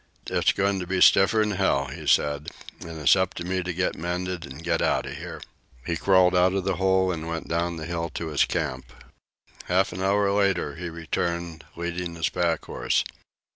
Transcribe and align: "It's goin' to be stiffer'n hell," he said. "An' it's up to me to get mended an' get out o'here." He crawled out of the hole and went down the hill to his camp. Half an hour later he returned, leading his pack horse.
"It's 0.31 0.51
goin' 0.51 0.79
to 0.79 0.87
be 0.87 0.99
stiffer'n 0.99 1.51
hell," 1.57 1.85
he 1.89 2.07
said. 2.07 2.49
"An' 2.83 2.97
it's 2.99 3.15
up 3.15 3.35
to 3.35 3.43
me 3.43 3.61
to 3.61 3.71
get 3.71 3.95
mended 3.95 4.51
an' 4.51 4.57
get 4.63 4.81
out 4.81 5.05
o'here." 5.05 5.39
He 5.85 5.95
crawled 5.95 6.35
out 6.35 6.55
of 6.55 6.63
the 6.63 6.77
hole 6.77 7.11
and 7.11 7.27
went 7.27 7.47
down 7.47 7.77
the 7.77 7.85
hill 7.85 8.09
to 8.15 8.29
his 8.29 8.45
camp. 8.45 8.91
Half 9.65 9.93
an 9.93 10.01
hour 10.01 10.31
later 10.31 10.73
he 10.75 10.89
returned, 10.89 11.65
leading 11.75 12.15
his 12.15 12.29
pack 12.29 12.65
horse. 12.65 13.03